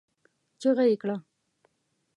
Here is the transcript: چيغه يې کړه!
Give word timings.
چيغه 0.61 0.83
يې 0.89 0.95
کړه! 1.01 1.15